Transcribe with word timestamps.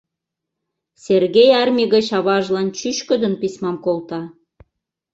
...Сергей 1.05 1.49
армий 1.63 1.89
гыч 1.93 2.07
аважлан 2.17 2.67
чӱчкыдын 2.77 3.33
письмам 3.41 3.77
колта. 3.85 4.21